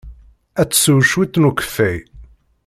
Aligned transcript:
Ad 0.61 0.69
tsew 0.71 0.99
cwiṭ 1.09 1.33
n 1.37 1.47
ukeffay. 1.49 1.97